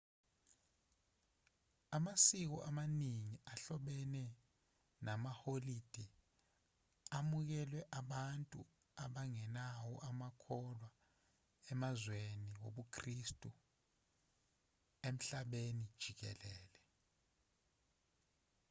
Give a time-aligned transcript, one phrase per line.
[1.97, 4.23] amasiko amaningi ahlobene
[5.05, 6.05] namaholide
[7.17, 8.59] amukelwe abantu
[9.03, 9.63] abangewona
[10.09, 10.89] amakholwa
[11.71, 13.49] emazweni wobukhristu
[15.07, 16.81] emhlabeni jikelele